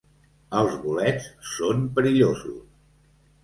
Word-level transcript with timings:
Els 0.61 0.77
bolets 0.85 1.29
són 1.51 1.87
perillosos. 1.99 2.61